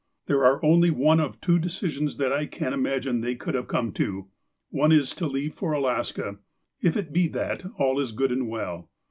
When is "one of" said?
0.89-1.39